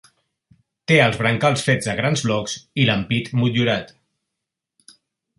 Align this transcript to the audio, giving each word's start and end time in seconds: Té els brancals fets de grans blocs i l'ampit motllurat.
Té 0.91 0.95
els 1.07 1.17
brancals 1.23 1.65
fets 1.67 1.89
de 1.89 1.93
grans 1.99 2.23
blocs 2.27 2.55
i 2.83 2.87
l'ampit 2.91 3.29
motllurat. 3.41 3.93